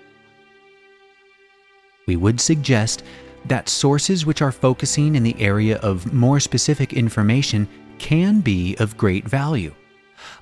We 2.07 2.15
would 2.15 2.41
suggest 2.41 3.03
that 3.45 3.69
sources 3.69 4.25
which 4.25 4.41
are 4.41 4.51
focusing 4.51 5.15
in 5.15 5.23
the 5.23 5.39
area 5.39 5.77
of 5.77 6.11
more 6.11 6.39
specific 6.39 6.93
information 6.93 7.67
can 7.99 8.41
be 8.41 8.75
of 8.77 8.97
great 8.97 9.27
value, 9.27 9.73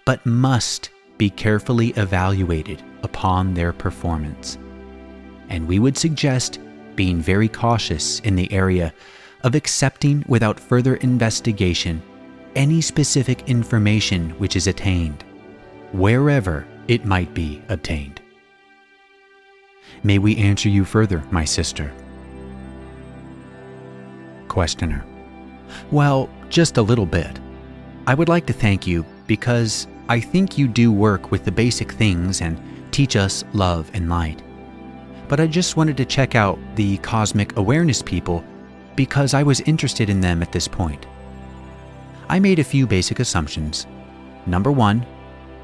but 0.06 0.26
must 0.26 0.90
be 1.18 1.30
carefully 1.30 1.90
evaluated 1.98 2.84
upon 3.04 3.54
their 3.54 3.74
performance. 3.74 4.58
And 5.50 5.68
we 5.68 5.80
would 5.80 5.98
suggest 5.98 6.60
being 6.96 7.20
very 7.22 7.48
cautious 7.48 8.20
in 8.22 8.36
the 8.36 8.52
area 8.52 8.94
of 9.44 9.56
accepting 9.56 10.24
without 10.28 10.60
further 10.60 10.96
investigation 10.96 12.02
any 12.56 12.82
specific 12.82 13.48
information 13.50 14.32
which 14.32 14.56
is 14.56 14.68
attained, 14.68 15.24
wherever 15.92 16.66
it 16.88 17.06
might 17.06 17.34
be 17.34 17.62
obtained. 17.70 18.15
May 20.06 20.20
we 20.20 20.38
answer 20.38 20.70
you 20.70 20.86
further, 20.86 21.24
my 21.32 21.46
sister? 21.46 21.92
Questioner. 24.48 25.04
Well, 25.90 26.30
just 26.48 26.78
a 26.78 26.84
little 26.84 27.08
bit. 27.08 27.40
I 28.06 28.14
would 28.14 28.30
like 28.30 28.46
to 28.46 28.54
thank 28.54 28.86
you 28.86 29.04
because 29.26 29.88
I 30.08 30.20
think 30.20 30.60
you 30.60 30.68
do 30.68 30.92
work 30.92 31.32
with 31.32 31.44
the 31.44 31.52
basic 31.52 31.92
things 31.92 32.42
and 32.42 32.62
teach 32.92 33.16
us 33.16 33.44
love 33.54 33.90
and 33.96 34.08
light. 34.08 34.44
But 35.28 35.40
I 35.40 35.48
just 35.48 35.76
wanted 35.76 35.98
to 35.98 36.06
check 36.06 36.36
out 36.36 36.60
the 36.76 36.98
cosmic 36.98 37.58
awareness 37.58 38.04
people 38.04 38.44
because 38.96 39.34
I 39.34 39.42
was 39.42 39.62
interested 39.62 40.08
in 40.08 40.22
them 40.22 40.44
at 40.44 40.52
this 40.52 40.68
point. 40.68 41.08
I 42.30 42.38
made 42.38 42.60
a 42.60 42.64
few 42.64 42.86
basic 42.86 43.20
assumptions. 43.20 43.88
Number 44.46 44.72
one, 44.72 45.04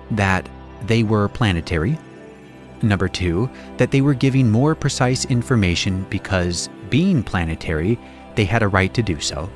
that 0.10 0.50
they 0.88 1.04
were 1.04 1.28
planetary. 1.28 1.96
Number 2.82 3.08
two, 3.08 3.50
that 3.78 3.92
they 3.92 4.02
were 4.02 4.14
giving 4.14 4.50
more 4.50 4.74
precise 4.74 5.26
information 5.26 6.06
because, 6.10 6.70
being 6.90 7.22
planetary, 7.24 8.00
they 8.36 8.46
had 8.46 8.64
a 8.64 8.68
right 8.68 8.94
to 8.94 9.04
do 9.04 9.20
so. 9.20 9.50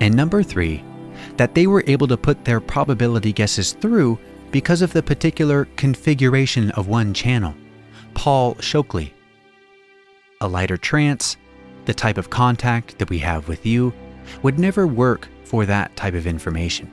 And 0.00 0.14
number 0.14 0.42
three, 0.42 0.82
that 1.36 1.54
they 1.54 1.66
were 1.66 1.84
able 1.86 2.06
to 2.08 2.16
put 2.16 2.44
their 2.44 2.60
probability 2.60 3.32
guesses 3.32 3.72
through 3.72 4.18
because 4.50 4.82
of 4.82 4.92
the 4.92 5.02
particular 5.02 5.66
configuration 5.76 6.70
of 6.72 6.88
one 6.88 7.12
channel, 7.12 7.54
Paul 8.14 8.56
Shockley. 8.60 9.12
A 10.40 10.48
lighter 10.48 10.76
trance, 10.76 11.36
the 11.84 11.94
type 11.94 12.18
of 12.18 12.30
contact 12.30 12.98
that 12.98 13.10
we 13.10 13.18
have 13.18 13.48
with 13.48 13.66
you 13.66 13.92
would 14.42 14.58
never 14.58 14.86
work 14.86 15.28
for 15.44 15.66
that 15.66 15.94
type 15.96 16.14
of 16.14 16.26
information. 16.26 16.90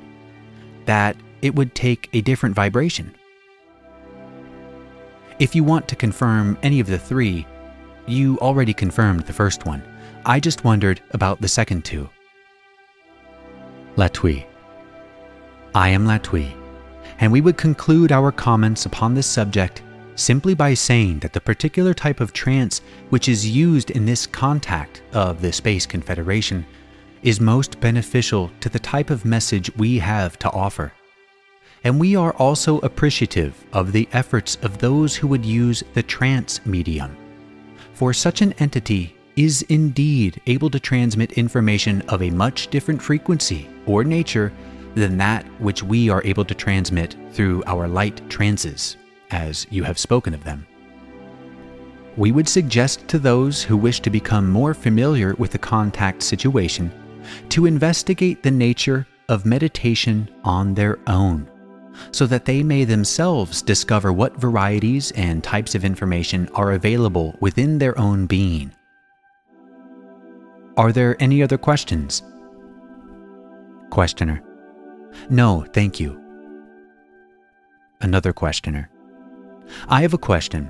That 0.86 1.16
it 1.42 1.56
would 1.56 1.76
take 1.76 2.10
a 2.14 2.22
different 2.22 2.56
vibration. 2.56 3.16
If 5.42 5.56
you 5.56 5.64
want 5.64 5.88
to 5.88 5.96
confirm 5.96 6.56
any 6.62 6.80
of 6.80 6.86
the 6.86 7.00
three, 7.00 7.48
you 8.06 8.38
already 8.42 8.76
confirmed 8.76 9.22
the 9.22 9.34
first 9.34 9.66
one. 9.66 9.82
I 10.24 10.40
just 10.40 10.64
wondered 10.64 11.02
about 11.14 11.42
the 11.42 11.48
second 11.48 11.84
two. 11.84 12.08
Latwii. 13.96 14.46
I 15.74 15.90
am 15.90 16.06
Latwii, 16.06 16.54
and 17.20 17.32
we 17.32 17.42
would 17.42 17.58
conclude 17.58 18.12
our 18.12 18.32
comments 18.32 18.86
upon 18.86 19.16
this 19.16 19.26
subject 19.26 19.82
simply 20.14 20.54
by 20.54 20.76
saying 20.76 21.18
that 21.22 21.34
the 21.34 21.42
particular 21.42 21.96
type 21.96 22.20
of 22.20 22.34
trance 22.34 22.84
which 23.10 23.28
is 23.28 23.50
used 23.50 23.90
in 23.90 24.06
this 24.06 24.28
contact 24.28 25.02
of 25.12 25.42
the 25.42 25.52
Space 25.52 25.88
Confederation 25.88 26.64
is 27.24 27.42
most 27.42 27.80
beneficial 27.80 28.52
to 28.60 28.70
the 28.70 28.78
type 28.78 29.10
of 29.10 29.26
message 29.26 29.76
we 29.76 29.98
have 29.98 30.38
to 30.38 30.52
offer. 30.52 30.94
And 31.84 32.00
we 32.00 32.16
are 32.16 32.34
also 32.34 32.80
appreciative 32.80 33.56
of 33.74 33.92
the 33.92 34.08
efforts 34.14 34.58
of 34.62 34.78
those 34.78 35.16
who 35.16 35.28
would 35.28 35.46
use 35.46 35.84
the 35.94 36.04
trance 36.04 36.64
medium. 36.66 37.18
For 37.94 38.14
such 38.14 38.42
an 38.42 38.54
entity 38.54 39.16
is 39.36 39.64
indeed 39.64 40.42
able 40.48 40.70
to 40.70 40.80
transmit 40.80 41.34
information 41.34 42.02
of 42.04 42.22
a 42.22 42.30
much 42.30 42.68
different 42.68 43.02
frequency 43.02 43.68
or 43.86 44.04
nature 44.04 44.52
than 44.96 45.18
that 45.18 45.46
which 45.60 45.84
we 45.84 46.10
are 46.10 46.22
able 46.26 46.46
to 46.46 46.54
transmit 46.54 47.16
through 47.32 47.64
our 47.66 47.88
light 47.88 48.22
trances 48.30 48.98
as 49.32 49.66
you 49.70 49.84
have 49.84 49.98
spoken 49.98 50.34
of 50.34 50.44
them. 50.44 50.68
We 52.18 52.32
would 52.32 52.50
suggest 52.50 53.08
to 53.08 53.20
those 53.20 53.64
who 53.64 53.78
wish 53.78 54.02
to 54.02 54.10
become 54.10 54.50
more 54.50 54.74
familiar 54.74 55.34
with 55.36 55.52
the 55.52 55.58
contact 55.58 56.22
situation 56.22 56.92
to 57.50 57.66
investigate 57.66 58.44
the 58.44 58.52
nature 58.52 59.08
of 59.30 59.46
meditation 59.46 60.30
on 60.44 60.74
their 60.74 61.00
own, 61.08 61.50
so 62.12 62.26
that 62.28 62.46
they 62.46 62.64
may 62.64 62.84
themselves 62.84 63.62
discover 63.62 64.12
what 64.12 64.40
varieties 64.40 65.12
and 65.12 65.44
types 65.44 65.76
of 65.76 65.86
information 65.86 66.50
are 66.56 66.72
available 66.72 67.36
within 67.40 67.78
their 67.78 67.98
own 68.00 68.26
being. 68.26 68.72
Are 70.78 70.92
there 70.92 71.16
any 71.20 71.44
other 71.44 71.58
questions? 71.58 72.24
Questioner. 73.90 74.42
No, 75.30 75.66
thank 75.74 76.00
you. 76.00 76.20
Another 78.02 78.34
questioner. 78.34 78.90
I 79.88 80.02
have 80.02 80.14
a 80.14 80.18
question. 80.18 80.70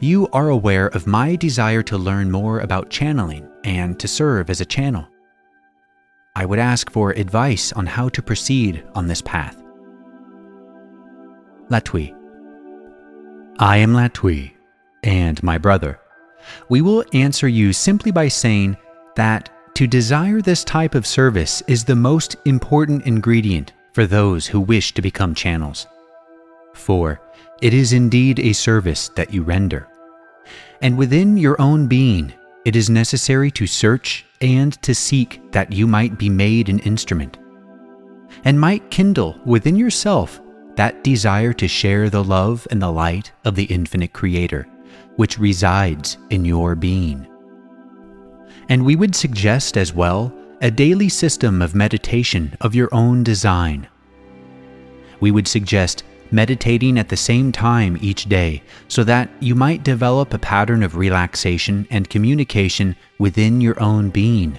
You 0.00 0.28
are 0.32 0.48
aware 0.48 0.88
of 0.88 1.06
my 1.06 1.36
desire 1.36 1.82
to 1.84 1.96
learn 1.96 2.30
more 2.30 2.60
about 2.60 2.90
channeling 2.90 3.48
and 3.62 4.00
to 4.00 4.08
serve 4.08 4.50
as 4.50 4.60
a 4.60 4.64
channel. 4.64 5.06
I 6.34 6.46
would 6.46 6.58
ask 6.58 6.90
for 6.90 7.10
advice 7.10 7.72
on 7.72 7.86
how 7.86 8.08
to 8.08 8.22
proceed 8.22 8.82
on 8.94 9.06
this 9.06 9.22
path. 9.22 9.61
Latwii. 11.72 12.14
I 13.58 13.78
am 13.78 13.94
Latwii, 13.94 14.52
and 15.02 15.42
my 15.42 15.56
brother. 15.56 15.98
We 16.68 16.82
will 16.82 17.02
answer 17.14 17.48
you 17.48 17.72
simply 17.72 18.12
by 18.12 18.28
saying 18.28 18.76
that 19.16 19.48
to 19.76 19.86
desire 19.86 20.42
this 20.42 20.64
type 20.64 20.94
of 20.94 21.06
service 21.06 21.62
is 21.66 21.82
the 21.82 21.96
most 21.96 22.36
important 22.44 23.06
ingredient 23.06 23.72
for 23.94 24.06
those 24.06 24.46
who 24.46 24.60
wish 24.60 24.92
to 24.92 25.00
become 25.00 25.34
channels. 25.34 25.86
For 26.74 27.22
it 27.62 27.72
is 27.72 27.94
indeed 27.94 28.38
a 28.38 28.52
service 28.52 29.08
that 29.16 29.32
you 29.32 29.42
render. 29.42 29.88
And 30.82 30.98
within 30.98 31.38
your 31.38 31.58
own 31.58 31.86
being, 31.86 32.34
it 32.66 32.76
is 32.76 32.90
necessary 32.90 33.50
to 33.52 33.66
search 33.66 34.26
and 34.42 34.74
to 34.82 34.94
seek 34.94 35.40
that 35.52 35.72
you 35.72 35.86
might 35.86 36.18
be 36.18 36.28
made 36.28 36.68
an 36.68 36.80
instrument, 36.80 37.38
and 38.44 38.60
might 38.60 38.90
kindle 38.90 39.40
within 39.46 39.76
yourself 39.76 40.38
that 40.76 41.04
desire 41.04 41.52
to 41.52 41.68
share 41.68 42.08
the 42.08 42.24
love 42.24 42.66
and 42.70 42.80
the 42.80 42.90
light 42.90 43.32
of 43.44 43.54
the 43.54 43.64
infinite 43.64 44.12
Creator, 44.12 44.66
which 45.16 45.38
resides 45.38 46.18
in 46.30 46.44
your 46.44 46.74
being. 46.74 47.26
And 48.68 48.84
we 48.84 48.96
would 48.96 49.14
suggest 49.14 49.76
as 49.76 49.92
well 49.92 50.32
a 50.60 50.70
daily 50.70 51.08
system 51.08 51.60
of 51.60 51.74
meditation 51.74 52.56
of 52.60 52.74
your 52.74 52.88
own 52.92 53.22
design. 53.24 53.88
We 55.20 55.30
would 55.30 55.48
suggest 55.48 56.04
meditating 56.30 56.98
at 56.98 57.08
the 57.08 57.16
same 57.16 57.52
time 57.52 57.98
each 58.00 58.24
day 58.24 58.62
so 58.88 59.04
that 59.04 59.28
you 59.40 59.54
might 59.54 59.84
develop 59.84 60.32
a 60.32 60.38
pattern 60.38 60.82
of 60.82 60.96
relaxation 60.96 61.86
and 61.90 62.08
communication 62.08 62.96
within 63.18 63.60
your 63.60 63.80
own 63.82 64.08
being, 64.08 64.58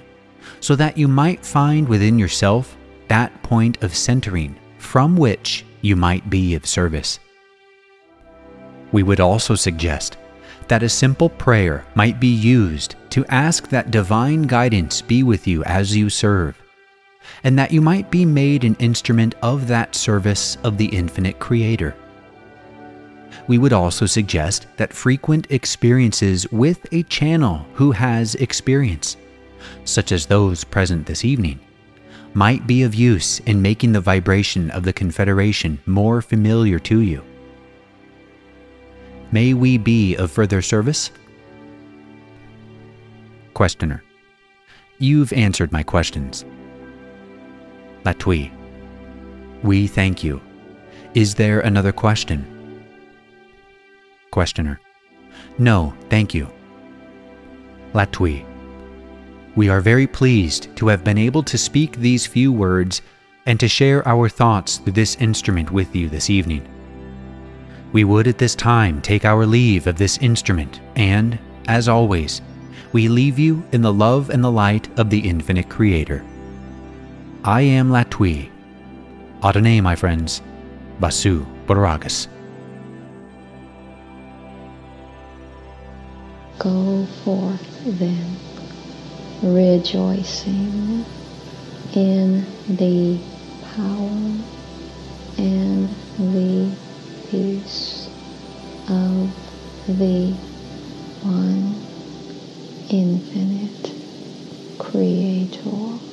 so 0.60 0.76
that 0.76 0.96
you 0.96 1.08
might 1.08 1.44
find 1.44 1.88
within 1.88 2.18
yourself 2.18 2.76
that 3.08 3.42
point 3.42 3.82
of 3.82 3.94
centering 3.94 4.54
from 4.78 5.16
which 5.16 5.64
you 5.84 5.96
might 5.96 6.30
be 6.30 6.54
of 6.54 6.64
service. 6.64 7.20
We 8.90 9.02
would 9.02 9.20
also 9.20 9.54
suggest 9.54 10.16
that 10.68 10.82
a 10.82 10.88
simple 10.88 11.28
prayer 11.28 11.84
might 11.94 12.18
be 12.18 12.28
used 12.34 12.96
to 13.10 13.26
ask 13.26 13.68
that 13.68 13.90
divine 13.90 14.42
guidance 14.42 15.02
be 15.02 15.22
with 15.22 15.46
you 15.46 15.62
as 15.64 15.94
you 15.94 16.08
serve, 16.08 16.56
and 17.42 17.58
that 17.58 17.70
you 17.70 17.82
might 17.82 18.10
be 18.10 18.24
made 18.24 18.64
an 18.64 18.76
instrument 18.78 19.34
of 19.42 19.68
that 19.68 19.94
service 19.94 20.56
of 20.64 20.78
the 20.78 20.86
infinite 20.86 21.38
Creator. 21.38 21.94
We 23.46 23.58
would 23.58 23.74
also 23.74 24.06
suggest 24.06 24.66
that 24.78 24.92
frequent 24.92 25.50
experiences 25.50 26.50
with 26.50 26.86
a 26.92 27.02
channel 27.02 27.66
who 27.74 27.92
has 27.92 28.36
experience, 28.36 29.18
such 29.84 30.12
as 30.12 30.24
those 30.24 30.64
present 30.64 31.04
this 31.04 31.26
evening, 31.26 31.60
might 32.34 32.66
be 32.66 32.82
of 32.82 32.94
use 32.94 33.38
in 33.40 33.62
making 33.62 33.92
the 33.92 34.00
vibration 34.00 34.70
of 34.72 34.82
the 34.82 34.92
Confederation 34.92 35.80
more 35.86 36.20
familiar 36.20 36.78
to 36.80 37.00
you. 37.00 37.22
May 39.30 39.54
we 39.54 39.78
be 39.78 40.16
of 40.16 40.30
further 40.30 40.60
service? 40.60 41.10
Questioner. 43.54 44.02
You've 44.98 45.32
answered 45.32 45.72
my 45.72 45.82
questions. 45.82 46.44
Latwii. 48.04 48.50
We 49.62 49.86
thank 49.86 50.22
you. 50.22 50.40
Is 51.14 51.34
there 51.34 51.60
another 51.60 51.92
question? 51.92 52.84
Questioner. 54.30 54.80
No, 55.58 55.94
thank 56.10 56.34
you. 56.34 56.48
Latwii. 57.92 58.53
We 59.56 59.68
are 59.68 59.80
very 59.80 60.06
pleased 60.06 60.74
to 60.76 60.88
have 60.88 61.04
been 61.04 61.18
able 61.18 61.42
to 61.44 61.56
speak 61.56 61.96
these 61.96 62.26
few 62.26 62.52
words 62.52 63.02
and 63.46 63.60
to 63.60 63.68
share 63.68 64.06
our 64.08 64.28
thoughts 64.28 64.78
through 64.78 64.94
this 64.94 65.16
instrument 65.16 65.70
with 65.70 65.94
you 65.94 66.08
this 66.08 66.28
evening. 66.28 66.66
We 67.92 68.02
would 68.02 68.26
at 68.26 68.38
this 68.38 68.56
time 68.56 69.00
take 69.00 69.24
our 69.24 69.46
leave 69.46 69.86
of 69.86 69.96
this 69.96 70.18
instrument, 70.18 70.80
and, 70.96 71.38
as 71.68 71.88
always, 71.88 72.42
we 72.92 73.06
leave 73.06 73.38
you 73.38 73.62
in 73.70 73.82
the 73.82 73.92
love 73.92 74.30
and 74.30 74.42
the 74.42 74.50
light 74.50 74.88
of 74.98 75.10
the 75.10 75.20
infinite 75.20 75.68
Creator. 75.68 76.24
I 77.44 77.60
am 77.60 77.90
Latwii. 77.90 78.50
Adonai, 79.44 79.80
my 79.80 79.94
friends. 79.94 80.42
Vasu 81.00 81.46
Borragus. 81.66 82.26
Go 86.58 87.06
forth 87.24 87.84
then, 87.84 88.36
rejoicing 89.44 91.04
in 91.94 92.46
the 92.66 93.18
power 93.74 94.40
and 95.36 95.94
the 96.18 96.74
peace 97.28 98.08
of 98.88 99.30
the 99.86 100.32
one 101.22 101.76
infinite 102.88 103.92
creator. 104.78 106.03